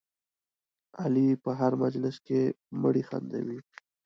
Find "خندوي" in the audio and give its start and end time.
3.09-3.59